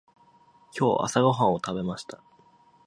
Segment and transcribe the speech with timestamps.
[0.75, 2.23] 今日朝ごはんを食べました。